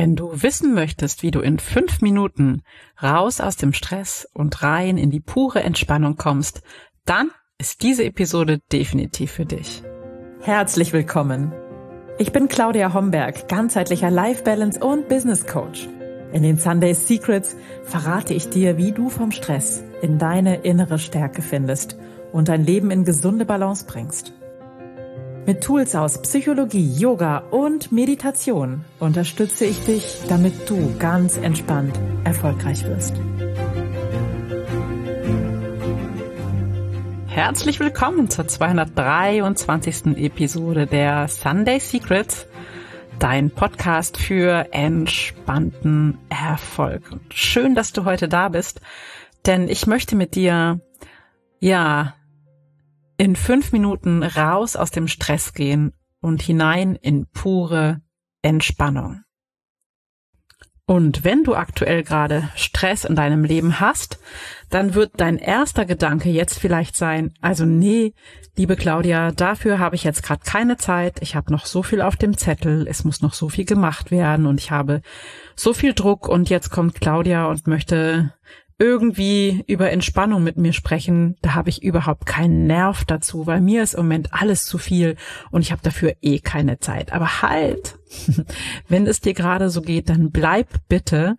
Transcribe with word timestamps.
Wenn 0.00 0.14
du 0.14 0.30
wissen 0.44 0.74
möchtest, 0.74 1.24
wie 1.24 1.32
du 1.32 1.40
in 1.40 1.58
fünf 1.58 2.02
Minuten 2.02 2.62
raus 3.02 3.40
aus 3.40 3.56
dem 3.56 3.72
Stress 3.72 4.28
und 4.32 4.62
rein 4.62 4.96
in 4.96 5.10
die 5.10 5.18
pure 5.18 5.64
Entspannung 5.64 6.16
kommst, 6.16 6.62
dann 7.04 7.32
ist 7.58 7.82
diese 7.82 8.04
Episode 8.04 8.60
definitiv 8.70 9.32
für 9.32 9.44
dich. 9.44 9.82
Herzlich 10.40 10.92
willkommen. 10.92 11.52
Ich 12.16 12.30
bin 12.30 12.46
Claudia 12.46 12.94
Homberg, 12.94 13.48
ganzheitlicher 13.48 14.08
Life 14.08 14.44
Balance 14.44 14.78
und 14.78 15.08
Business 15.08 15.48
Coach. 15.48 15.88
In 16.32 16.44
den 16.44 16.58
Sunday 16.58 16.94
Secrets 16.94 17.56
verrate 17.82 18.34
ich 18.34 18.50
dir, 18.50 18.76
wie 18.76 18.92
du 18.92 19.10
vom 19.10 19.32
Stress 19.32 19.82
in 20.00 20.20
deine 20.20 20.58
innere 20.58 21.00
Stärke 21.00 21.42
findest 21.42 21.98
und 22.30 22.46
dein 22.46 22.64
Leben 22.64 22.92
in 22.92 23.04
gesunde 23.04 23.44
Balance 23.44 23.84
bringst. 23.84 24.32
Mit 25.48 25.62
Tools 25.62 25.94
aus 25.94 26.20
Psychologie, 26.20 26.92
Yoga 26.92 27.38
und 27.38 27.90
Meditation 27.90 28.84
unterstütze 28.98 29.64
ich 29.64 29.82
dich, 29.82 30.18
damit 30.28 30.68
du 30.68 30.94
ganz 30.98 31.38
entspannt 31.38 31.98
erfolgreich 32.24 32.84
wirst. 32.84 33.14
Herzlich 37.28 37.80
willkommen 37.80 38.28
zur 38.28 38.46
223. 38.46 40.18
Episode 40.18 40.86
der 40.86 41.28
Sunday 41.28 41.80
Secrets, 41.80 42.46
dein 43.18 43.50
Podcast 43.50 44.18
für 44.18 44.66
entspannten 44.72 46.18
Erfolg. 46.28 47.04
Schön, 47.32 47.74
dass 47.74 47.94
du 47.94 48.04
heute 48.04 48.28
da 48.28 48.50
bist, 48.50 48.82
denn 49.46 49.70
ich 49.70 49.86
möchte 49.86 50.14
mit 50.14 50.34
dir, 50.34 50.80
ja, 51.58 52.12
in 53.18 53.36
fünf 53.36 53.72
Minuten 53.72 54.22
raus 54.22 54.76
aus 54.76 54.90
dem 54.90 55.08
Stress 55.08 55.52
gehen 55.52 55.92
und 56.20 56.40
hinein 56.40 56.94
in 56.94 57.26
pure 57.26 58.00
Entspannung. 58.42 59.22
Und 60.86 61.22
wenn 61.22 61.44
du 61.44 61.54
aktuell 61.54 62.02
gerade 62.02 62.48
Stress 62.56 63.04
in 63.04 63.14
deinem 63.14 63.44
Leben 63.44 63.78
hast, 63.78 64.18
dann 64.70 64.94
wird 64.94 65.20
dein 65.20 65.36
erster 65.36 65.84
Gedanke 65.84 66.30
jetzt 66.30 66.58
vielleicht 66.58 66.96
sein, 66.96 67.34
also 67.42 67.66
nee, 67.66 68.14
liebe 68.56 68.74
Claudia, 68.74 69.30
dafür 69.32 69.80
habe 69.80 69.96
ich 69.96 70.04
jetzt 70.04 70.22
gerade 70.22 70.40
keine 70.46 70.78
Zeit, 70.78 71.20
ich 71.20 71.36
habe 71.36 71.52
noch 71.52 71.66
so 71.66 71.82
viel 71.82 72.00
auf 72.00 72.16
dem 72.16 72.38
Zettel, 72.38 72.86
es 72.88 73.04
muss 73.04 73.20
noch 73.20 73.34
so 73.34 73.50
viel 73.50 73.66
gemacht 73.66 74.10
werden 74.10 74.46
und 74.46 74.60
ich 74.60 74.70
habe 74.70 75.02
so 75.56 75.74
viel 75.74 75.92
Druck. 75.92 76.26
Und 76.26 76.48
jetzt 76.48 76.70
kommt 76.70 77.02
Claudia 77.02 77.44
und 77.46 77.66
möchte 77.66 78.32
irgendwie 78.78 79.64
über 79.66 79.90
Entspannung 79.90 80.44
mit 80.44 80.56
mir 80.56 80.72
sprechen, 80.72 81.36
da 81.42 81.54
habe 81.54 81.68
ich 81.68 81.82
überhaupt 81.82 82.26
keinen 82.26 82.66
Nerv 82.66 83.04
dazu, 83.04 83.46
weil 83.46 83.60
mir 83.60 83.82
ist 83.82 83.94
im 83.94 84.04
Moment 84.04 84.32
alles 84.32 84.66
zu 84.66 84.78
viel 84.78 85.16
und 85.50 85.62
ich 85.62 85.72
habe 85.72 85.82
dafür 85.82 86.14
eh 86.22 86.38
keine 86.38 86.78
Zeit. 86.78 87.12
Aber 87.12 87.42
halt, 87.42 87.98
wenn 88.88 89.06
es 89.06 89.20
dir 89.20 89.34
gerade 89.34 89.68
so 89.68 89.82
geht, 89.82 90.08
dann 90.08 90.30
bleib 90.30 90.68
bitte 90.88 91.36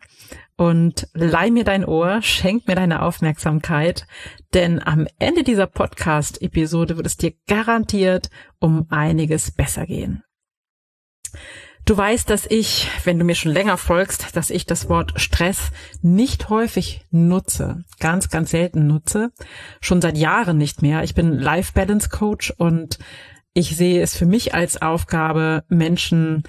und 0.58 1.08
leih 1.14 1.50
mir 1.50 1.64
dein 1.64 1.86
Ohr, 1.86 2.22
schenk 2.22 2.68
mir 2.68 2.76
deine 2.76 3.02
Aufmerksamkeit, 3.02 4.06
denn 4.54 4.86
am 4.86 5.08
Ende 5.18 5.44
dieser 5.44 5.68
Podcast-Episode 5.68 6.98
wird 6.98 7.08
es 7.08 7.16
dir 7.16 7.34
garantiert 7.48 8.30
um 8.60 8.88
einiges 8.90 9.52
besser 9.52 9.86
gehen. 9.86 10.24
Du 11.90 11.98
weißt, 11.98 12.30
dass 12.30 12.46
ich, 12.46 12.88
wenn 13.04 13.18
du 13.18 13.26
mir 13.26 13.34
schon 13.34 13.52
länger 13.52 13.76
folgst, 13.76 14.36
dass 14.36 14.52
ich 14.52 14.68
das 14.68 14.90
Wort 14.90 15.20
Stress 15.20 15.72
nicht 16.04 16.50
häufig 16.50 17.02
nutze, 17.10 17.84
ganz, 18.00 18.30
ganz 18.30 18.52
selten 18.52 18.86
nutze, 18.86 19.32
schon 19.82 20.00
seit 20.00 20.16
Jahren 20.16 20.60
nicht 20.60 20.84
mehr. 20.84 21.04
Ich 21.04 21.16
bin 21.16 21.40
Life 21.40 21.74
Balance 21.74 22.10
Coach 22.10 22.52
und 22.52 23.00
ich 23.56 23.76
sehe 23.76 24.04
es 24.04 24.16
für 24.16 24.28
mich 24.28 24.54
als 24.54 24.80
Aufgabe, 24.80 25.64
Menschen 25.68 26.44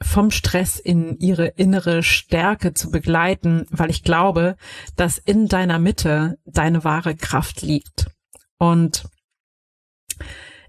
vom 0.00 0.30
Stress 0.30 0.78
in 0.78 1.18
ihre 1.18 1.48
innere 1.48 2.04
Stärke 2.04 2.72
zu 2.72 2.92
begleiten, 2.92 3.66
weil 3.70 3.90
ich 3.90 4.04
glaube, 4.04 4.54
dass 4.94 5.18
in 5.18 5.48
deiner 5.48 5.80
Mitte 5.80 6.38
deine 6.44 6.84
wahre 6.84 7.16
Kraft 7.16 7.62
liegt. 7.62 8.06
Und 8.56 9.02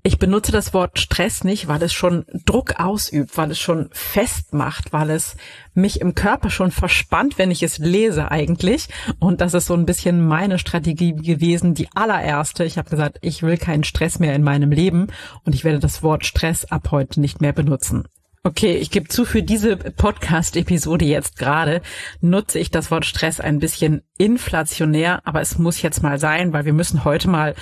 ich 0.04 0.20
benutze 0.20 0.52
das 0.52 0.74
Wort 0.74 1.00
Stress 1.00 1.44
nicht, 1.44 1.68
weil 1.68 1.82
es 1.84 1.94
schon 1.94 2.26
Druck 2.46 2.80
ausübt, 2.80 3.38
weil 3.38 3.52
es 3.52 3.60
schon 3.60 3.90
festmacht, 3.92 4.94
weil 4.94 5.10
es 5.10 5.36
mich 5.74 6.02
im 6.02 6.16
Körper 6.16 6.50
schon 6.50 6.72
verspannt, 6.72 7.38
wenn 7.38 7.52
ich 7.52 7.64
es 7.64 7.78
lese 7.78 8.32
eigentlich. 8.32 8.88
Und 9.20 9.42
das 9.42 9.54
ist 9.54 9.68
so 9.68 9.74
ein 9.74 9.86
bisschen 9.86 10.26
meine 10.26 10.60
Strategie 10.60 11.14
gewesen, 11.14 11.74
die 11.74 11.90
allererste. 11.94 12.64
Ich 12.64 12.78
habe 12.78 12.90
gesagt, 12.90 13.20
ich 13.22 13.44
will 13.44 13.58
keinen 13.58 13.84
Stress 13.84 14.20
mehr 14.20 14.36
in 14.36 14.44
meinem 14.44 14.72
Leben 14.72 15.08
und 15.44 15.56
ich 15.56 15.64
werde 15.64 15.80
das 15.80 16.04
Wort 16.04 16.26
Stress 16.26 16.66
ab 16.66 16.90
heute 16.92 17.22
nicht 17.22 17.42
mehr 17.42 17.54
benutzen. 17.54 18.08
Okay, 18.48 18.78
ich 18.78 18.92
gebe 18.92 19.10
zu, 19.10 19.26
für 19.26 19.44
diese 19.44 19.76
Podcast-Episode 19.76 21.04
jetzt 21.04 21.38
gerade 21.38 21.82
nutze 22.22 22.60
ich 22.60 22.72
das 22.72 22.92
Wort 22.92 23.06
Stress 23.06 23.42
ein 23.42 23.60
bisschen 23.60 24.04
inflationär, 24.18 25.20
aber 25.26 25.42
es 25.42 25.58
muss 25.58 25.82
jetzt 25.82 26.02
mal 26.02 26.18
sein, 26.18 26.54
weil 26.54 26.64
wir 26.64 26.72
müssen 26.72 27.04
heute 27.04 27.28
mal 27.28 27.56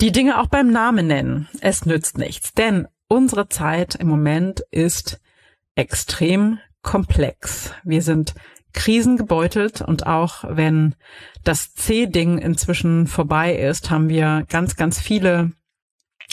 die 0.00 0.10
Dinge 0.10 0.40
auch 0.40 0.48
beim 0.48 0.72
Namen 0.72 1.06
nennen. 1.06 1.48
Es 1.60 1.86
nützt 1.86 2.18
nichts, 2.18 2.54
denn 2.54 2.88
unsere 3.06 3.48
Zeit 3.50 3.94
im 3.94 4.08
Moment 4.08 4.64
ist 4.72 5.20
extrem 5.76 6.58
komplex. 6.82 7.72
Wir 7.84 8.02
sind 8.02 8.34
krisengebeutelt 8.72 9.80
und 9.80 10.08
auch 10.08 10.42
wenn 10.48 10.96
das 11.44 11.72
C-Ding 11.74 12.38
inzwischen 12.38 13.06
vorbei 13.06 13.54
ist, 13.54 13.92
haben 13.92 14.08
wir 14.08 14.44
ganz, 14.48 14.74
ganz 14.74 14.98
viele 14.98 15.52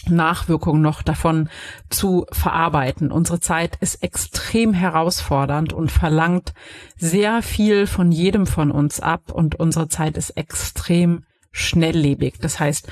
Nachwirkungen 0.07 0.81
noch 0.81 1.01
davon 1.01 1.49
zu 1.89 2.25
verarbeiten. 2.31 3.11
Unsere 3.11 3.39
Zeit 3.39 3.77
ist 3.81 4.03
extrem 4.03 4.73
herausfordernd 4.73 5.73
und 5.73 5.91
verlangt 5.91 6.53
sehr 6.95 7.41
viel 7.41 7.87
von 7.87 8.11
jedem 8.11 8.45
von 8.45 8.71
uns 8.71 8.99
ab 8.99 9.31
und 9.31 9.55
unsere 9.55 9.87
Zeit 9.87 10.17
ist 10.17 10.31
extrem 10.31 11.25
schnelllebig. 11.51 12.39
Das 12.39 12.59
heißt, 12.59 12.87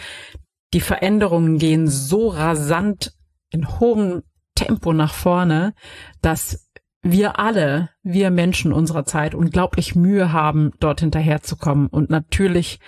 die 0.74 0.82
Veränderungen 0.82 1.58
gehen 1.58 1.88
so 1.88 2.28
rasant 2.28 3.14
in 3.50 3.80
hohem 3.80 4.24
Tempo 4.56 4.92
nach 4.92 5.14
vorne, 5.14 5.74
dass 6.22 6.68
wir 7.02 7.40
alle, 7.40 7.90
wir 8.04 8.32
Menschen 8.32 8.74
unserer 8.74 9.06
Zeit 9.06 9.34
unglaublich 9.34 9.96
Mühe 9.96 10.34
haben, 10.34 10.72
dort 10.80 11.00
hinterherzukommen. 11.00 11.88
Und 11.88 12.10
natürlich 12.10 12.80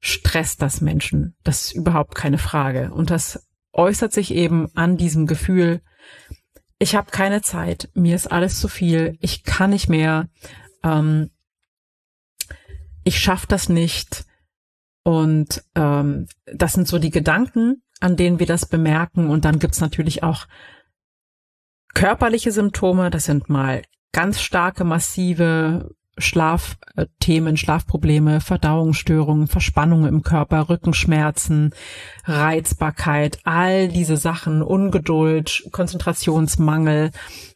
stresst 0.00 0.62
das 0.62 0.80
Menschen. 0.80 1.34
Das 1.42 1.64
ist 1.64 1.72
überhaupt 1.72 2.14
keine 2.14 2.38
Frage. 2.38 2.92
Und 2.92 3.10
das 3.10 3.47
äußert 3.72 4.12
sich 4.12 4.34
eben 4.34 4.68
an 4.74 4.96
diesem 4.96 5.26
Gefühl, 5.26 5.80
ich 6.78 6.94
habe 6.94 7.10
keine 7.10 7.42
Zeit, 7.42 7.90
mir 7.94 8.14
ist 8.14 8.30
alles 8.30 8.60
zu 8.60 8.68
viel, 8.68 9.16
ich 9.20 9.42
kann 9.42 9.70
nicht 9.70 9.88
mehr, 9.88 10.28
ähm, 10.84 11.30
ich 13.04 13.18
schaffe 13.18 13.46
das 13.48 13.68
nicht. 13.68 14.24
Und 15.02 15.64
ähm, 15.74 16.26
das 16.44 16.74
sind 16.74 16.86
so 16.86 16.98
die 16.98 17.10
Gedanken, 17.10 17.82
an 18.00 18.16
denen 18.16 18.38
wir 18.38 18.46
das 18.46 18.66
bemerken. 18.66 19.30
Und 19.30 19.44
dann 19.44 19.58
gibt's 19.58 19.80
natürlich 19.80 20.22
auch 20.22 20.46
körperliche 21.94 22.52
Symptome. 22.52 23.10
Das 23.10 23.24
sind 23.24 23.48
mal 23.48 23.82
ganz 24.12 24.40
starke, 24.40 24.84
massive 24.84 25.94
Schlafthemen, 26.18 27.56
Schlafprobleme, 27.56 28.40
Verdauungsstörungen, 28.40 29.46
Verspannungen 29.46 30.08
im 30.08 30.22
Körper, 30.22 30.68
Rückenschmerzen, 30.68 31.74
Reizbarkeit, 32.24 33.38
all 33.44 33.88
diese 33.88 34.16
Sachen, 34.16 34.62
Ungeduld, 34.62 35.64
Konzentrationsmangel, 35.72 37.10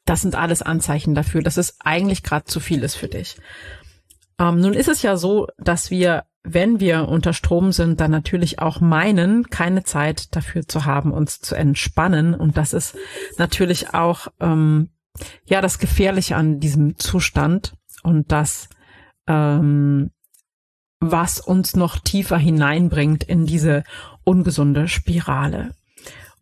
das 0.05 0.23
sind 0.23 0.35
alles 0.35 0.63
Anzeichen 0.63 1.15
dafür, 1.15 1.43
dass 1.43 1.57
es 1.57 1.77
eigentlich 1.81 2.23
gerade 2.23 2.45
zu 2.45 2.61
viel 2.61 2.83
ist 2.83 2.97
für 2.97 3.09
dich. 3.09 3.37
Ähm, 4.39 4.61
nun 4.61 4.75
ist 4.75 4.89
es 4.89 5.03
ja 5.03 5.17
so, 5.17 5.47
dass 5.59 5.91
wir, 5.91 6.25
wenn 6.43 6.81
wir 6.81 7.09
unter 7.09 7.33
Strom 7.33 7.73
sind, 7.73 8.01
dann 8.01 8.11
natürlich 8.11 8.59
auch 8.59 8.81
meinen, 8.81 9.49
keine 9.51 9.85
Zeit 9.85 10.35
dafür 10.35 10.67
zu 10.67 10.85
haben, 10.85 11.13
uns 11.13 11.41
zu 11.41 11.55
entspannen. 11.55 12.35
Und 12.35 12.57
das 12.57 12.73
ist 12.73 12.97
natürlich 13.39 13.95
auch 13.95 14.29
ähm, 14.41 14.91
ja 15.45 15.61
das 15.61 15.79
Gefährliche 15.79 16.37
an 16.37 16.59
diesem 16.59 16.99
Zustand 16.99 17.75
und 18.03 18.33
das, 18.33 18.69
ähm, 19.27 20.11
was 21.01 21.41
uns 21.41 21.75
noch 21.75 21.99
tiefer 21.99 22.39
hineinbringt 22.39 23.25
in 23.25 23.47
diese 23.47 23.85
ungesunde 24.25 24.89
Spirale. 24.89 25.75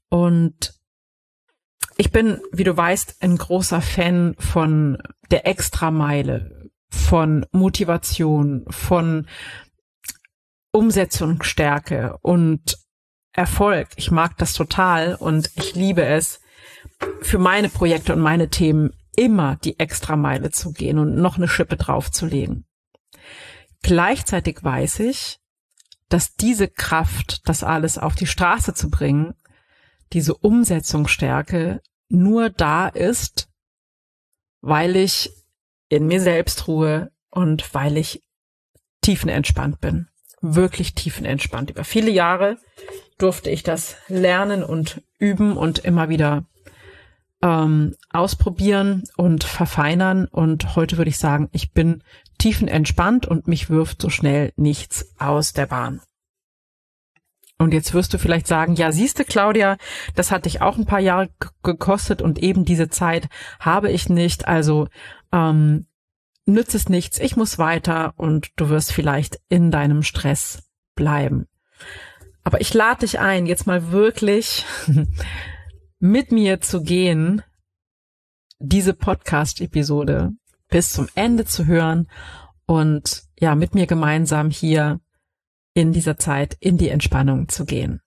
Und 0.08 0.74
ich 1.96 2.10
bin, 2.10 2.40
wie 2.52 2.64
du 2.64 2.76
weißt, 2.76 3.22
ein 3.22 3.36
großer 3.36 3.80
Fan 3.80 4.34
von 4.38 4.98
der 5.30 5.46
Extrameile, 5.46 6.70
von 6.88 7.46
Motivation, 7.52 8.64
von 8.68 9.26
Umsetzungsstärke 10.72 12.18
und 12.22 12.78
Erfolg. 13.32 13.88
Ich 13.96 14.10
mag 14.10 14.36
das 14.38 14.52
total 14.52 15.14
und 15.14 15.50
ich 15.54 15.74
liebe 15.74 16.04
es, 16.04 16.40
für 17.20 17.38
meine 17.38 17.68
Projekte 17.68 18.12
und 18.12 18.20
meine 18.20 18.48
Themen 18.48 18.92
immer 19.16 19.56
die 19.56 19.78
Extrameile 19.78 20.50
zu 20.50 20.72
gehen 20.72 20.98
und 20.98 21.16
noch 21.16 21.36
eine 21.36 21.48
Schippe 21.48 21.76
draufzulegen. 21.76 22.66
Gleichzeitig 23.82 24.62
weiß 24.62 25.00
ich, 25.00 25.38
dass 26.08 26.34
diese 26.34 26.68
Kraft, 26.68 27.48
das 27.48 27.62
alles 27.64 27.96
auf 27.98 28.14
die 28.14 28.26
Straße 28.26 28.74
zu 28.74 28.90
bringen, 28.90 29.34
diese 30.12 30.34
Umsetzungsstärke 30.34 31.80
nur 32.08 32.50
da 32.50 32.88
ist, 32.88 33.48
weil 34.60 34.96
ich 34.96 35.30
in 35.88 36.06
mir 36.06 36.20
selbst 36.20 36.66
ruhe 36.68 37.12
und 37.30 37.74
weil 37.74 37.96
ich 37.96 38.22
tiefenentspannt 39.02 39.80
bin. 39.80 40.08
Wirklich 40.42 40.94
tiefenentspannt. 40.94 41.70
Über 41.70 41.84
viele 41.84 42.10
Jahre 42.10 42.58
durfte 43.18 43.50
ich 43.50 43.62
das 43.62 43.96
lernen 44.08 44.64
und 44.64 45.02
üben 45.18 45.56
und 45.56 45.80
immer 45.80 46.08
wieder 46.08 46.46
ähm, 47.42 47.94
ausprobieren 48.10 49.04
und 49.16 49.44
verfeinern. 49.44 50.26
Und 50.26 50.76
heute 50.76 50.98
würde 50.98 51.10
ich 51.10 51.18
sagen, 51.18 51.48
ich 51.52 51.72
bin 51.72 52.02
tiefenentspannt 52.38 53.26
und 53.26 53.48
mich 53.48 53.70
wirft 53.70 54.02
so 54.02 54.10
schnell 54.10 54.52
nichts 54.56 55.14
aus 55.18 55.52
der 55.52 55.66
Bahn. 55.66 56.00
Und 57.58 57.74
jetzt 57.74 57.92
wirst 57.92 58.14
du 58.14 58.18
vielleicht 58.18 58.46
sagen, 58.46 58.74
ja, 58.74 58.90
siehste 58.90 59.24
Claudia, 59.24 59.76
das 60.14 60.30
hat 60.30 60.46
dich 60.46 60.62
auch 60.62 60.78
ein 60.78 60.86
paar 60.86 61.00
Jahre 61.00 61.28
gekostet 61.62 62.22
und 62.22 62.38
eben 62.38 62.64
diese 62.64 62.88
Zeit 62.88 63.28
habe 63.58 63.90
ich 63.90 64.08
nicht. 64.08 64.48
Also 64.48 64.88
ähm, 65.30 65.86
nützt 66.46 66.74
es 66.74 66.88
nichts, 66.88 67.18
ich 67.18 67.36
muss 67.36 67.58
weiter 67.58 68.14
und 68.16 68.48
du 68.56 68.70
wirst 68.70 68.92
vielleicht 68.92 69.40
in 69.50 69.70
deinem 69.70 70.02
Stress 70.02 70.70
bleiben. 70.94 71.48
Aber 72.44 72.62
ich 72.62 72.72
lade 72.72 73.00
dich 73.00 73.20
ein, 73.20 73.44
jetzt 73.44 73.66
mal 73.66 73.92
wirklich 73.92 74.64
mit 76.00 76.32
mir 76.32 76.62
zu 76.62 76.82
gehen, 76.82 77.42
diese 78.58 78.94
Podcast-Episode 78.94 80.32
bis 80.68 80.92
zum 80.92 81.08
Ende 81.14 81.44
zu 81.44 81.66
hören 81.66 82.10
und 82.66 83.24
ja, 83.38 83.54
mit 83.54 83.74
mir 83.74 83.86
gemeinsam 83.86 84.50
hier 84.50 85.00
in 85.74 85.92
dieser 85.92 86.16
Zeit 86.16 86.56
in 86.58 86.78
die 86.78 86.88
Entspannung 86.88 87.48
zu 87.48 87.66
gehen. 87.66 88.00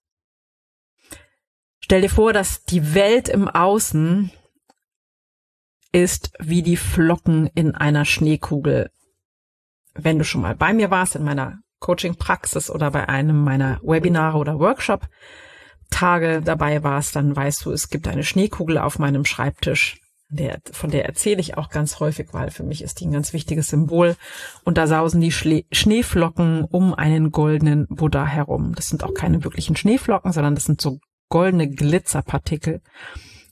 Stell 1.80 2.01
dir 2.01 2.10
vor, 2.10 2.34
dass 2.34 2.63
die 2.63 2.95
Welt 2.95 3.30
im 3.30 3.48
Außen 3.48 4.31
ist 5.92 6.34
wie 6.40 6.63
die 6.63 6.78
Flocken 6.78 7.48
in 7.54 7.75
einer 7.75 8.06
Schneekugel. 8.06 8.90
Wenn 9.94 10.18
du 10.18 10.25
schon 10.25 10.42
mal 10.42 10.56
bei 10.56 10.74
mir 10.74 10.90
warst 10.90 11.16
in 11.16 11.24
meiner 11.24 11.60
Coaching-Praxis 11.80 12.72
oder 12.72 12.90
bei 12.90 13.07
einem 13.07 13.44
meiner 13.44 13.80
Webinare 13.84 14.38
oder 14.40 14.60
Workshop-Tage 15.94 16.42
dabei 16.42 16.84
warst, 16.84 17.16
dann 17.16 17.36
weißt 17.36 17.66
du, 17.66 17.72
es 17.72 17.90
gibt 17.90 18.07
eine 18.07 18.24
Schneekugel 18.24 18.78
auf 18.78 19.00
meinem 19.00 19.25
Schreibtisch 19.25 20.00
der, 20.30 20.62
von 20.72 20.90
der 20.90 21.06
erzähle 21.06 21.40
ich 21.42 21.57
auch 21.57 21.69
ganz 21.69 22.00
häufig, 22.00 22.30
weil 22.31 22.50
für 22.50 22.63
mich 22.63 22.81
ist 22.81 23.00
die 23.00 23.06
ein 23.06 23.12
ganz 23.12 23.34
wichtiges 23.34 23.68
Symbol. 23.68 24.16
Und 24.63 24.80
da 24.80 24.88
sausen 24.88 25.22
die 25.22 25.31
Schle 25.31 25.63
Schneeflocken 25.72 26.63
um 26.63 26.95
einen 26.95 27.30
goldenen 27.30 27.86
Buddha 27.86 28.25
herum. 28.25 28.74
Das 28.74 28.90
sind 28.90 29.04
auch 29.04 29.13
keine 29.13 29.44
wirklichen 29.44 29.75
Schneeflocken, 29.75 30.31
sondern 30.31 30.56
das 30.56 30.63
sind 30.63 30.81
so 30.81 30.98
goldene 31.30 31.69
Glitzerpartikel. 31.69 32.81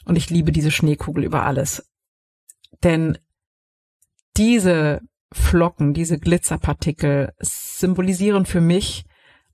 Und 0.06 0.16
ich 0.16 0.32
liebe 0.32 0.52
diese 0.52 0.72
Schneekugel 0.72 1.24
über 1.24 1.46
alles. 1.46 1.88
Denn 2.84 3.20
diese 4.36 5.02
Flocken, 5.32 5.94
diese 5.94 6.18
Glitzerpartikel 6.18 7.34
symbolisieren 7.38 8.48
für 8.48 8.62
mich 8.62 9.06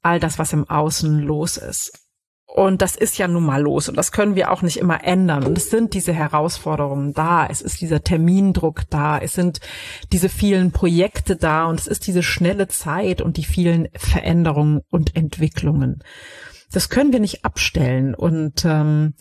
all 0.02 0.22
das, 0.22 0.40
was 0.40 0.54
im 0.54 0.70
Außen 0.70 1.20
los 1.20 1.58
ist. 1.58 2.07
Und 2.48 2.82
das 2.82 2.96
ist 2.96 3.18
ja 3.18 3.28
nun 3.28 3.46
mal 3.46 3.62
los 3.62 3.90
und 3.90 3.98
das 3.98 4.14
können 4.14 4.36
wir 4.36 4.52
auch 4.52 4.62
nicht 4.62 4.78
immer 4.78 5.04
ändern. 5.04 5.44
Und 5.44 5.58
es 5.58 5.70
sind 5.70 5.94
diese 5.94 6.14
Herausforderungen 6.14 7.14
da, 7.14 7.46
es 7.46 7.62
ist 7.62 7.82
dieser 7.82 8.04
Termindruck 8.04 8.90
da, 8.90 9.20
es 9.20 9.34
sind 9.34 9.60
diese 10.14 10.30
vielen 10.30 10.72
Projekte 10.72 11.36
da 11.36 11.66
und 11.66 11.80
es 11.80 11.88
ist 11.88 12.08
diese 12.08 12.24
schnelle 12.24 12.68
Zeit 12.68 13.22
und 13.22 13.38
die 13.38 13.44
vielen 13.44 13.90
Veränderungen 13.96 14.82
und 14.90 15.16
Entwicklungen. 15.16 16.02
Das 16.72 16.90
können 16.90 17.12
wir 17.12 17.20
nicht 17.20 17.44
abstellen 17.44 18.16
und 18.16 18.64
ähm, 18.66 19.14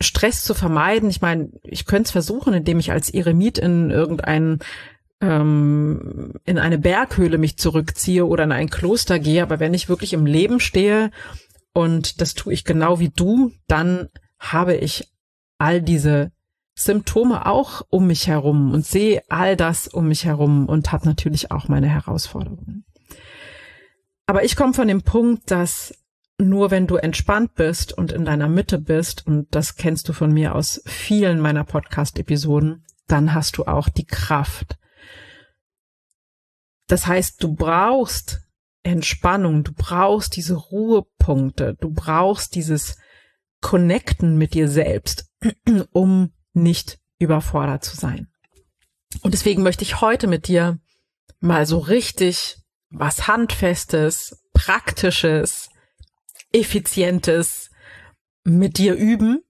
Stress 0.00 0.44
zu 0.44 0.54
vermeiden. 0.54 1.10
Ich 1.10 1.20
meine, 1.20 1.50
ich 1.62 1.84
könnte 1.84 2.06
es 2.06 2.10
versuchen, 2.10 2.54
indem 2.54 2.78
ich 2.78 2.90
als 2.90 3.10
Eremit 3.10 3.58
in 3.58 3.90
irgendeinen 3.90 4.60
ähm, 5.20 6.34
in 6.44 6.58
eine 6.58 6.78
Berghöhle 6.78 7.38
mich 7.38 7.58
zurückziehe 7.58 8.26
oder 8.26 8.44
in 8.44 8.52
ein 8.52 8.70
Kloster 8.70 9.18
gehe, 9.18 9.42
aber 9.42 9.60
wenn 9.60 9.74
ich 9.74 9.88
wirklich 9.88 10.14
im 10.14 10.26
Leben 10.26 10.58
stehe 10.58 11.10
und 11.72 12.20
das 12.20 12.34
tue 12.34 12.52
ich 12.52 12.64
genau 12.64 12.98
wie 12.98 13.10
du, 13.10 13.52
dann 13.66 14.08
habe 14.38 14.74
ich 14.74 15.12
all 15.58 15.80
diese 15.80 16.32
Symptome 16.74 17.46
auch 17.46 17.82
um 17.90 18.06
mich 18.06 18.26
herum 18.26 18.72
und 18.72 18.84
sehe 18.84 19.22
all 19.28 19.56
das 19.56 19.88
um 19.88 20.08
mich 20.08 20.24
herum 20.24 20.66
und 20.66 20.92
habe 20.92 21.06
natürlich 21.06 21.50
auch 21.50 21.68
meine 21.68 21.88
Herausforderungen. 21.88 22.84
Aber 24.26 24.44
ich 24.44 24.56
komme 24.56 24.74
von 24.74 24.88
dem 24.88 25.02
Punkt, 25.02 25.50
dass 25.50 25.94
nur 26.38 26.70
wenn 26.70 26.86
du 26.86 26.96
entspannt 26.96 27.54
bist 27.54 27.92
und 27.92 28.12
in 28.12 28.24
deiner 28.24 28.48
Mitte 28.48 28.78
bist, 28.78 29.26
und 29.26 29.54
das 29.54 29.76
kennst 29.76 30.08
du 30.08 30.12
von 30.12 30.32
mir 30.32 30.54
aus 30.54 30.82
vielen 30.86 31.40
meiner 31.40 31.64
Podcast-Episoden, 31.64 32.84
dann 33.06 33.34
hast 33.34 33.58
du 33.58 33.64
auch 33.64 33.88
die 33.88 34.06
Kraft. 34.06 34.78
Das 36.88 37.06
heißt, 37.06 37.42
du 37.42 37.54
brauchst 37.54 38.40
Entspannung, 38.82 39.64
du 39.64 39.72
brauchst 39.72 40.36
diese 40.36 40.54
Ruhepunkte, 40.54 41.76
du 41.80 41.90
brauchst 41.90 42.54
dieses 42.54 42.96
Connecten 43.60 44.36
mit 44.36 44.54
dir 44.54 44.68
selbst, 44.68 45.30
um 45.92 46.32
nicht 46.52 46.98
überfordert 47.18 47.84
zu 47.84 47.96
sein. 47.96 48.28
Und 49.22 49.34
deswegen 49.34 49.62
möchte 49.62 49.84
ich 49.84 50.00
heute 50.00 50.26
mit 50.26 50.48
dir 50.48 50.80
mal 51.40 51.66
so 51.66 51.78
richtig 51.78 52.58
was 52.90 53.26
Handfestes, 53.28 54.42
Praktisches, 54.52 55.70
Effizientes 56.52 57.70
mit 58.44 58.78
dir 58.78 58.94
üben, 58.94 59.42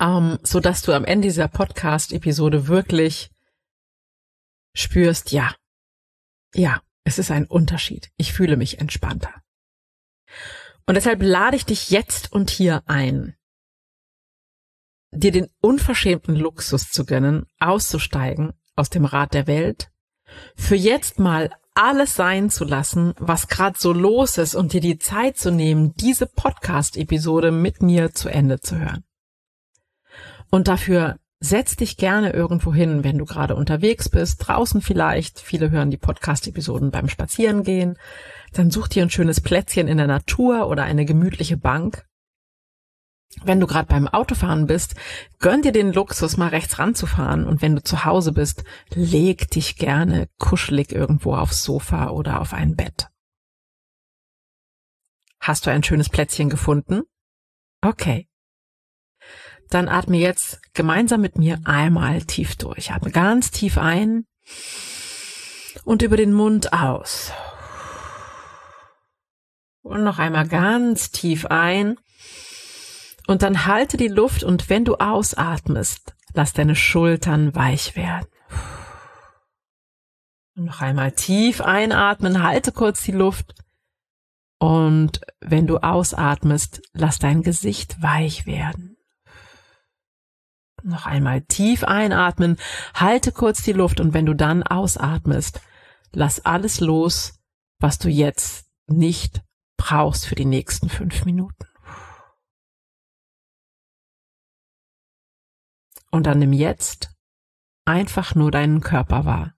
ähm, 0.00 0.38
so 0.42 0.60
dass 0.60 0.82
du 0.82 0.92
am 0.92 1.04
Ende 1.04 1.28
dieser 1.28 1.48
Podcast-Episode 1.48 2.66
wirklich 2.66 3.30
spürst, 4.74 5.32
ja, 5.32 5.54
ja, 6.54 6.82
es 7.06 7.20
ist 7.20 7.30
ein 7.30 7.46
Unterschied. 7.46 8.10
Ich 8.16 8.32
fühle 8.32 8.56
mich 8.56 8.80
entspannter. 8.80 9.32
Und 10.86 10.96
deshalb 10.96 11.22
lade 11.22 11.54
ich 11.56 11.64
dich 11.64 11.90
jetzt 11.90 12.32
und 12.32 12.50
hier 12.50 12.82
ein, 12.86 13.36
dir 15.12 15.30
den 15.30 15.46
unverschämten 15.60 16.34
Luxus 16.34 16.90
zu 16.90 17.06
gönnen, 17.06 17.46
auszusteigen 17.60 18.54
aus 18.74 18.90
dem 18.90 19.04
Rad 19.04 19.34
der 19.34 19.46
Welt, 19.46 19.92
für 20.56 20.74
jetzt 20.74 21.20
mal 21.20 21.50
alles 21.74 22.16
sein 22.16 22.50
zu 22.50 22.64
lassen, 22.64 23.14
was 23.18 23.46
gerade 23.46 23.78
so 23.78 23.92
los 23.92 24.36
ist 24.36 24.56
und 24.56 24.72
dir 24.72 24.80
die 24.80 24.98
Zeit 24.98 25.38
zu 25.38 25.52
nehmen, 25.52 25.94
diese 25.94 26.26
Podcast-Episode 26.26 27.52
mit 27.52 27.82
mir 27.82 28.14
zu 28.14 28.28
Ende 28.28 28.58
zu 28.58 28.80
hören. 28.80 29.04
Und 30.50 30.66
dafür 30.66 31.20
setz 31.40 31.76
dich 31.76 31.96
gerne 31.96 32.30
irgendwo 32.32 32.72
hin, 32.72 33.04
wenn 33.04 33.18
du 33.18 33.24
gerade 33.24 33.54
unterwegs 33.54 34.08
bist, 34.08 34.46
draußen 34.46 34.80
vielleicht. 34.80 35.40
Viele 35.40 35.70
hören 35.70 35.90
die 35.90 35.98
Podcast-Episoden 35.98 36.90
beim 36.90 37.08
Spazierengehen. 37.08 37.98
Dann 38.52 38.70
such 38.70 38.88
dir 38.88 39.02
ein 39.02 39.10
schönes 39.10 39.40
Plätzchen 39.40 39.88
in 39.88 39.98
der 39.98 40.06
Natur 40.06 40.68
oder 40.68 40.84
eine 40.84 41.04
gemütliche 41.04 41.56
Bank. 41.56 42.06
Wenn 43.44 43.60
du 43.60 43.66
gerade 43.66 43.86
beim 43.86 44.08
Autofahren 44.08 44.66
bist, 44.66 44.94
gönn 45.40 45.60
dir 45.60 45.72
den 45.72 45.92
Luxus, 45.92 46.36
mal 46.38 46.48
rechts 46.48 46.78
ranzufahren. 46.78 47.44
Und 47.44 47.60
wenn 47.60 47.74
du 47.74 47.82
zu 47.82 48.04
Hause 48.04 48.32
bist, 48.32 48.64
leg 48.94 49.50
dich 49.50 49.76
gerne 49.76 50.28
kuschelig 50.38 50.92
irgendwo 50.92 51.34
aufs 51.34 51.62
Sofa 51.62 52.08
oder 52.10 52.40
auf 52.40 52.54
ein 52.54 52.76
Bett. 52.76 53.08
Hast 55.40 55.66
du 55.66 55.70
ein 55.70 55.82
schönes 55.82 56.08
Plätzchen 56.08 56.48
gefunden? 56.48 57.02
Okay. 57.82 58.26
Dann 59.70 59.88
atme 59.88 60.16
jetzt 60.18 60.60
gemeinsam 60.74 61.20
mit 61.20 61.38
mir 61.38 61.60
einmal 61.64 62.22
tief 62.22 62.56
durch. 62.56 62.92
Atme 62.92 63.10
ganz 63.10 63.50
tief 63.50 63.78
ein 63.78 64.26
und 65.84 66.02
über 66.02 66.16
den 66.16 66.32
Mund 66.32 66.72
aus. 66.72 67.32
Und 69.82 70.02
noch 70.02 70.18
einmal 70.18 70.48
ganz 70.48 71.10
tief 71.10 71.46
ein. 71.46 71.96
Und 73.26 73.42
dann 73.42 73.66
halte 73.66 73.96
die 73.96 74.08
Luft 74.08 74.44
und 74.44 74.68
wenn 74.68 74.84
du 74.84 74.96
ausatmest, 74.96 76.14
lass 76.34 76.52
deine 76.52 76.76
Schultern 76.76 77.54
weich 77.54 77.96
werden. 77.96 78.26
Und 80.56 80.64
noch 80.64 80.80
einmal 80.80 81.12
tief 81.12 81.60
einatmen, 81.60 82.42
halte 82.42 82.72
kurz 82.72 83.02
die 83.02 83.12
Luft. 83.12 83.54
Und 84.58 85.20
wenn 85.40 85.66
du 85.66 85.78
ausatmest, 85.78 86.82
lass 86.92 87.18
dein 87.18 87.42
Gesicht 87.42 88.00
weich 88.00 88.46
werden. 88.46 88.95
Noch 90.86 91.04
einmal 91.04 91.40
tief 91.40 91.82
einatmen, 91.82 92.58
halte 92.94 93.32
kurz 93.32 93.60
die 93.64 93.72
Luft 93.72 93.98
und 93.98 94.14
wenn 94.14 94.24
du 94.24 94.34
dann 94.34 94.62
ausatmest, 94.62 95.60
lass 96.12 96.46
alles 96.46 96.78
los, 96.78 97.40
was 97.80 97.98
du 97.98 98.08
jetzt 98.08 98.70
nicht 98.86 99.42
brauchst 99.76 100.26
für 100.26 100.36
die 100.36 100.44
nächsten 100.44 100.88
fünf 100.88 101.24
Minuten. 101.24 101.66
Und 106.12 106.28
dann 106.28 106.38
nimm 106.38 106.52
jetzt 106.52 107.12
einfach 107.84 108.36
nur 108.36 108.52
deinen 108.52 108.80
Körper 108.80 109.24
wahr. 109.24 109.54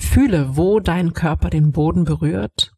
Fühle, 0.00 0.56
wo 0.56 0.80
dein 0.80 1.12
Körper 1.12 1.50
den 1.50 1.72
Boden 1.72 2.04
berührt 2.04 2.72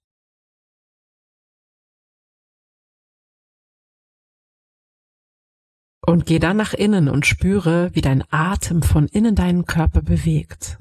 Und 6.04 6.26
geh 6.26 6.40
dann 6.40 6.56
nach 6.56 6.75
innen 6.75 7.09
und 7.09 7.26
spüre, 7.26 7.94
wie 7.94 8.00
dein 8.00 8.25
Atem 8.32 8.82
von 8.82 9.06
innen 9.06 9.37
deinen 9.37 9.66
Körper 9.66 10.02
bewegt. 10.02 10.78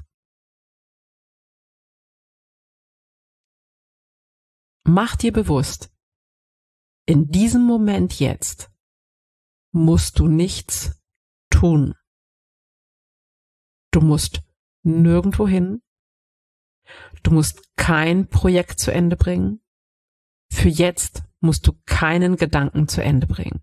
Mach 4.84 5.14
dir 5.14 5.32
bewusst, 5.32 5.92
in 7.06 7.28
diesem 7.30 7.64
Moment 7.64 8.18
jetzt 8.18 8.70
musst 9.72 10.18
du 10.18 10.26
nichts 10.26 11.00
tun. 11.50 11.94
Du 13.92 14.00
musst 14.00 14.42
nirgendwo 14.82 15.46
hin. 15.46 15.82
Du 17.22 17.30
musst 17.30 17.62
kein 17.76 18.28
Projekt 18.28 18.80
zu 18.80 18.92
Ende 18.92 19.16
bringen. 19.16 19.62
Für 20.50 20.68
jetzt 20.68 21.22
musst 21.40 21.66
du 21.66 21.72
keinen 21.86 22.36
Gedanken 22.36 22.88
zu 22.88 23.02
Ende 23.02 23.26
bringen. 23.26 23.62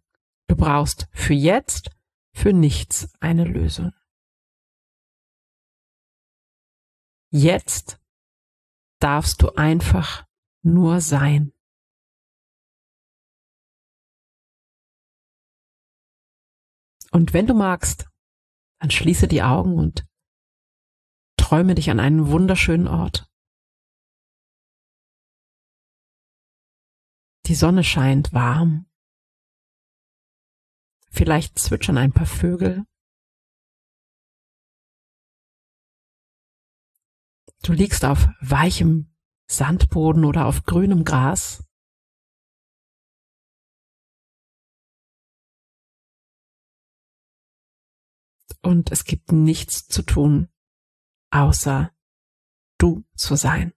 Du 0.50 0.56
brauchst 0.56 1.08
für 1.14 1.36
jetzt, 1.36 1.92
für 2.34 2.54
nichts 2.54 3.14
eine 3.20 3.46
Lösung. 3.46 3.94
Jetzt 7.32 8.02
darfst 9.00 9.44
du 9.44 9.50
einfach 9.56 10.28
nur 10.64 11.02
sein. 11.02 11.54
Und 17.12 17.34
wenn 17.34 17.46
du 17.46 17.54
magst, 17.54 18.10
dann 18.80 18.90
schließe 18.90 19.28
die 19.28 19.44
Augen 19.44 19.78
und 19.78 20.08
träume 21.38 21.76
dich 21.76 21.92
an 21.92 22.00
einen 22.00 22.28
wunderschönen 22.28 22.88
Ort. 22.88 23.30
Die 27.46 27.56
Sonne 27.56 27.84
scheint 27.84 28.34
warm. 28.34 28.89
Vielleicht 31.12 31.58
zwitschern 31.60 31.98
ein 31.98 32.14
paar 32.14 32.26
Vögel. 32.26 32.86
Du 37.64 37.74
liegst 37.74 38.06
auf 38.06 38.28
weichem 38.42 39.14
Sandboden 39.48 40.24
oder 40.24 40.46
auf 40.46 40.64
grünem 40.64 41.04
Gras. 41.04 41.64
Und 48.62 48.92
es 48.92 49.04
gibt 49.04 49.32
nichts 49.32 49.88
zu 49.88 50.04
tun, 50.04 50.50
außer 51.32 51.92
du 52.78 53.04
zu 53.16 53.36
sein. 53.36 53.74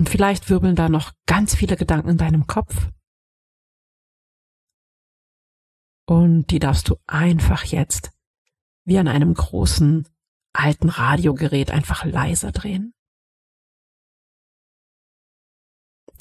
Und 0.00 0.08
vielleicht 0.08 0.48
wirbeln 0.48 0.76
da 0.76 0.88
noch 0.88 1.12
ganz 1.26 1.54
viele 1.54 1.76
Gedanken 1.76 2.08
in 2.08 2.16
deinem 2.16 2.46
Kopf. 2.46 2.90
Und 6.06 6.46
die 6.46 6.58
darfst 6.58 6.88
du 6.88 6.96
einfach 7.06 7.64
jetzt 7.64 8.10
wie 8.86 8.96
an 8.96 9.08
einem 9.08 9.34
großen 9.34 10.08
alten 10.54 10.88
Radiogerät 10.88 11.70
einfach 11.70 12.06
leiser 12.06 12.50
drehen. 12.50 12.94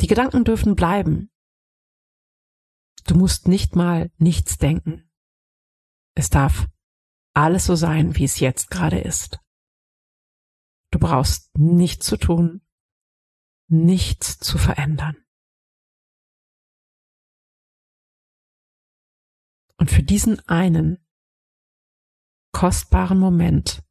Die 0.01 0.07
Gedanken 0.07 0.43
dürfen 0.43 0.75
bleiben. 0.75 1.31
Du 3.05 3.15
musst 3.15 3.47
nicht 3.47 3.77
mal 3.77 4.11
nichts 4.17 4.57
denken. 4.57 5.09
Es 6.15 6.29
darf 6.29 6.67
alles 7.33 7.65
so 7.65 7.75
sein, 7.75 8.17
wie 8.17 8.25
es 8.25 8.41
jetzt 8.41 8.71
gerade 8.71 8.99
ist. 8.99 9.39
Du 10.91 10.99
brauchst 10.99 11.57
nichts 11.57 12.05
zu 12.05 12.17
tun, 12.17 12.61
nichts 13.69 14.39
zu 14.39 14.57
verändern. 14.57 15.15
Und 19.77 19.91
für 19.91 20.03
diesen 20.03 20.39
einen 20.47 20.97
kostbaren 22.51 23.19
Moment 23.19 23.83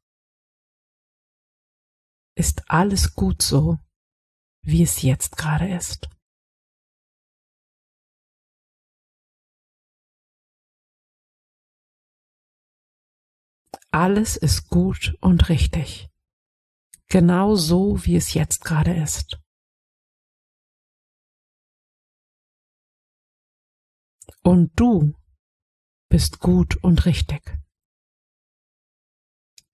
ist 2.37 2.69
alles 2.69 3.15
gut 3.15 3.41
so, 3.41 3.79
wie 4.61 4.83
es 4.83 5.01
jetzt 5.01 5.35
gerade 5.37 5.73
ist. 5.73 6.09
Alles 13.91 14.37
ist 14.37 14.67
gut 14.67 15.17
und 15.19 15.49
richtig, 15.49 16.09
genau 17.07 17.55
so, 17.55 18.05
wie 18.05 18.15
es 18.15 18.35
jetzt 18.35 18.63
gerade 18.63 18.95
ist. 18.95 19.39
Und 24.49 24.71
du 24.79 25.13
bist 26.09 26.39
gut 26.39 26.83
und 26.83 27.05
richtig. 27.05 27.55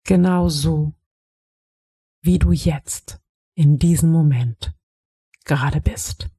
Genau 0.04 0.50
so, 0.50 0.94
wie 2.22 2.40
du 2.40 2.52
jetzt 2.52 3.22
in 3.58 3.80
diesem 3.80 4.12
Moment 4.12 4.78
gerade 5.46 5.80
bist. 5.80 6.30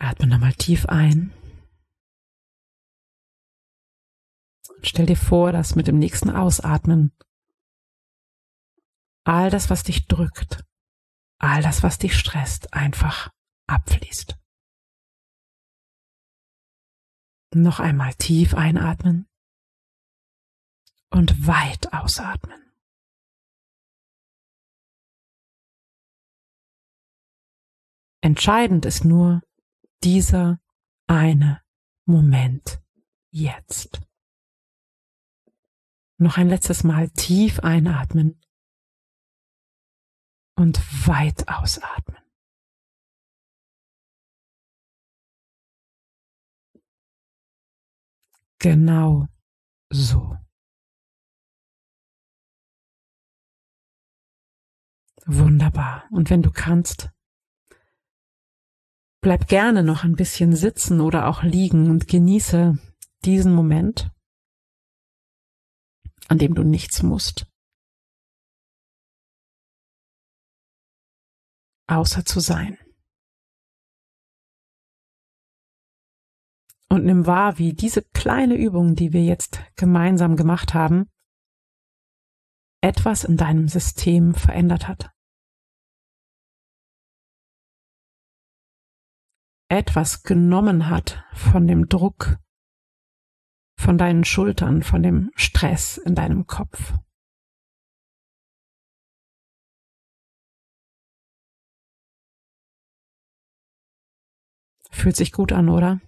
Atme 0.00 0.26
nochmal 0.26 0.54
tief 0.54 0.86
ein. 0.86 1.32
Und 4.70 4.88
stell 4.88 5.06
dir 5.06 5.16
vor, 5.16 5.52
dass 5.52 5.76
mit 5.76 5.86
dem 5.86 6.00
nächsten 6.00 6.30
Ausatmen 6.30 7.16
all 9.22 9.50
das, 9.50 9.70
was 9.70 9.84
dich 9.84 10.08
drückt, 10.08 10.66
all 11.38 11.62
das, 11.62 11.82
was 11.82 11.98
dich 11.98 12.18
stresst, 12.18 12.72
einfach 12.72 13.30
abfließt. 13.66 14.38
Noch 17.54 17.80
einmal 17.80 18.14
tief 18.14 18.54
einatmen 18.54 19.28
und 21.10 21.46
weit 21.46 21.92
ausatmen. 21.92 22.62
Entscheidend 28.20 28.84
ist 28.84 29.04
nur 29.04 29.42
dieser 30.02 30.60
eine 31.06 31.62
Moment 32.06 32.82
jetzt. 33.30 34.00
Noch 36.18 36.36
ein 36.36 36.48
letztes 36.48 36.82
Mal 36.82 37.10
tief 37.10 37.60
einatmen 37.60 38.40
und 40.56 40.78
weit 41.06 41.48
ausatmen. 41.48 42.16
Genau 48.58 49.28
so. 49.90 50.36
Wunderbar. 55.26 56.08
Und 56.10 56.30
wenn 56.30 56.42
du 56.42 56.50
kannst, 56.50 57.10
bleib 59.20 59.48
gerne 59.48 59.82
noch 59.82 60.04
ein 60.04 60.16
bisschen 60.16 60.54
sitzen 60.54 61.00
oder 61.00 61.26
auch 61.28 61.42
liegen 61.42 61.90
und 61.90 62.08
genieße 62.08 62.78
diesen 63.24 63.52
Moment, 63.54 64.10
an 66.28 66.38
dem 66.38 66.54
du 66.54 66.62
nichts 66.62 67.02
musst. 67.02 67.46
Außer 71.86 72.24
zu 72.24 72.40
sein. 72.40 72.78
Und 76.88 77.04
nimm 77.04 77.26
wahr, 77.26 77.58
wie 77.58 77.72
diese 77.74 78.02
kleine 78.02 78.56
Übung, 78.56 78.94
die 78.94 79.12
wir 79.12 79.24
jetzt 79.24 79.60
gemeinsam 79.76 80.36
gemacht 80.36 80.72
haben, 80.72 81.10
etwas 82.80 83.24
in 83.24 83.36
deinem 83.36 83.68
System 83.68 84.34
verändert 84.34 84.86
hat. 84.86 85.10
Etwas 89.68 90.22
genommen 90.22 90.88
hat 90.88 91.24
von 91.32 91.66
dem 91.66 91.88
Druck, 91.88 92.38
von 93.76 93.98
deinen 93.98 94.24
Schultern, 94.24 94.84
von 94.84 95.02
dem 95.02 95.32
Stress 95.34 95.98
in 95.98 96.14
deinem 96.14 96.46
Kopf. 96.46 96.94
Fühlt 104.96 105.14
sich 105.14 105.30
gut 105.30 105.52
an, 105.52 105.68
oder? 105.68 106.00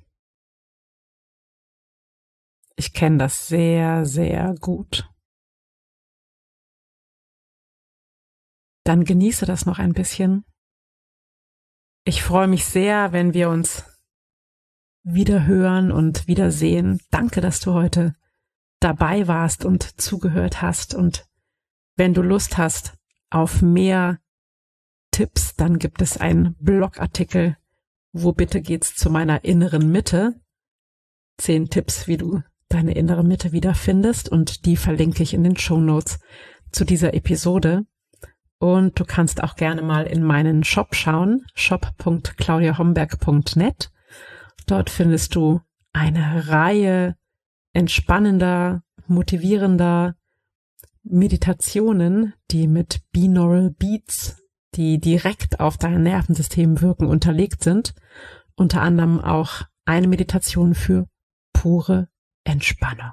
Ich 2.75 2.95
kenne 2.95 3.18
das 3.18 3.47
sehr, 3.47 4.07
sehr 4.07 4.54
gut. 4.61 5.12
Dann 8.85 9.04
genieße 9.04 9.45
das 9.45 9.66
noch 9.66 9.78
ein 9.78 9.92
bisschen. 9.92 10.47
Ich 12.04 12.23
freue 12.23 12.49
mich 12.49 12.64
sehr, 12.64 13.12
wenn 13.12 13.35
wir 13.35 13.50
uns 13.50 13.85
wieder 15.02 15.45
hören 15.45 15.92
und 15.92 16.26
wiedersehen. 16.26 16.99
Danke, 17.11 17.42
dass 17.42 17.61
du 17.61 17.75
heute 17.75 18.14
dabei 18.80 19.28
warst 19.28 19.66
und 19.66 20.00
zugehört 20.00 20.62
hast. 20.62 20.95
Und 20.95 21.28
wenn 21.97 22.14
du 22.14 22.23
Lust 22.23 22.57
hast, 22.57 22.97
auf 23.28 23.61
mehr 23.61 24.18
Tipps, 25.11 25.54
dann 25.57 25.78
gibt 25.78 26.00
es 26.00 26.16
einen 26.16 26.54
Blogartikel, 26.54 27.59
wo 28.12 28.32
bitte 28.32 28.60
geht's 28.60 28.94
zu 28.94 29.10
meiner 29.10 29.44
inneren 29.44 29.90
Mitte. 29.90 30.34
Zehn 31.36 31.70
Tipps, 31.70 32.08
wie 32.08 32.16
du 32.16 32.42
deine 32.68 32.94
innere 32.94 33.24
Mitte 33.24 33.52
wiederfindest 33.52 34.28
und 34.28 34.66
die 34.66 34.76
verlinke 34.76 35.22
ich 35.22 35.32
in 35.34 35.44
den 35.44 35.56
Show 35.56 35.80
Notes 35.80 36.18
zu 36.70 36.84
dieser 36.84 37.14
Episode. 37.14 37.86
Und 38.58 38.98
du 38.98 39.04
kannst 39.04 39.40
auch 39.42 39.56
gerne 39.56 39.82
mal 39.82 40.04
in 40.04 40.24
meinen 40.24 40.64
Shop 40.64 40.94
schauen, 40.94 41.44
shop.claudiahomberg.net. 41.54 43.90
Dort 44.66 44.90
findest 44.90 45.34
du 45.36 45.60
eine 45.92 46.48
Reihe 46.48 47.16
entspannender, 47.72 48.82
motivierender 49.06 50.16
Meditationen, 51.04 52.34
die 52.50 52.66
mit 52.66 53.02
Binaural 53.12 53.70
Beats, 53.70 54.42
die 54.78 55.00
direkt 55.00 55.58
auf 55.58 55.76
dein 55.76 56.04
Nervensystem 56.04 56.80
wirken, 56.80 57.08
unterlegt 57.08 57.64
sind. 57.64 57.94
Unter 58.54 58.80
anderem 58.80 59.20
auch 59.20 59.62
eine 59.85 60.06
Meditation 60.06 60.76
für 60.76 61.08
pure 61.52 62.08
Entspannung. 62.44 63.12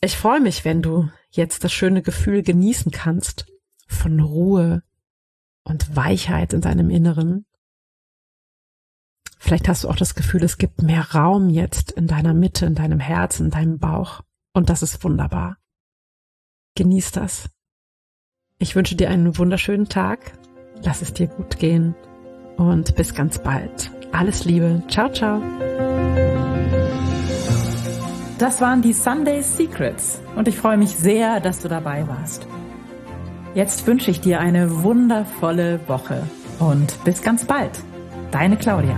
Ich 0.00 0.16
freue 0.16 0.40
mich, 0.40 0.64
wenn 0.64 0.80
du 0.80 1.10
jetzt 1.30 1.62
das 1.62 1.74
schöne 1.74 2.00
Gefühl 2.00 2.42
genießen 2.42 2.90
kannst 2.90 3.52
von 3.86 4.18
Ruhe 4.18 4.82
und 5.64 5.94
Weichheit 5.94 6.54
in 6.54 6.62
deinem 6.62 6.88
Inneren. 6.88 7.44
Vielleicht 9.38 9.68
hast 9.68 9.84
du 9.84 9.90
auch 9.90 9.96
das 9.96 10.14
Gefühl, 10.14 10.42
es 10.42 10.56
gibt 10.56 10.80
mehr 10.80 11.12
Raum 11.12 11.50
jetzt 11.50 11.90
in 11.90 12.06
deiner 12.06 12.32
Mitte, 12.32 12.64
in 12.64 12.74
deinem 12.74 12.98
Herz, 12.98 13.40
in 13.40 13.50
deinem 13.50 13.78
Bauch. 13.78 14.22
Und 14.54 14.70
das 14.70 14.82
ist 14.82 15.04
wunderbar. 15.04 15.58
Genieß 16.76 17.12
das. 17.12 17.50
Ich 18.62 18.76
wünsche 18.76 18.94
dir 18.94 19.10
einen 19.10 19.36
wunderschönen 19.38 19.88
Tag. 19.88 20.20
Lass 20.84 21.02
es 21.02 21.12
dir 21.12 21.26
gut 21.26 21.58
gehen. 21.58 21.96
Und 22.56 22.94
bis 22.94 23.12
ganz 23.12 23.40
bald. 23.40 23.90
Alles 24.12 24.44
Liebe. 24.44 24.84
Ciao, 24.86 25.10
ciao. 25.10 25.42
Das 28.38 28.60
waren 28.60 28.80
die 28.80 28.92
Sunday 28.92 29.42
Secrets 29.42 30.22
und 30.36 30.46
ich 30.46 30.56
freue 30.56 30.76
mich 30.76 30.90
sehr, 30.90 31.40
dass 31.40 31.58
du 31.58 31.68
dabei 31.68 32.06
warst. 32.06 32.46
Jetzt 33.56 33.84
wünsche 33.88 34.12
ich 34.12 34.20
dir 34.20 34.38
eine 34.38 34.84
wundervolle 34.84 35.80
Woche 35.88 36.22
und 36.60 37.02
bis 37.02 37.20
ganz 37.20 37.44
bald. 37.44 37.80
Deine 38.30 38.56
Claudia. 38.56 38.96